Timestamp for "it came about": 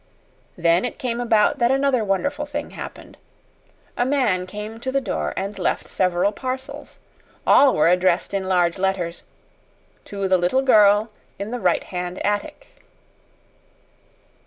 0.83-1.59